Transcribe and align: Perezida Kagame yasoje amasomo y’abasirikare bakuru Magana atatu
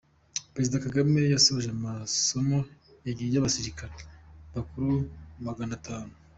Perezida 0.53 0.83
Kagame 0.85 1.19
yasoje 1.33 1.67
amasomo 1.71 2.57
y’abasirikare 3.33 3.95
bakuru 4.53 4.89
Magana 5.47 5.73
atatu 5.79 6.15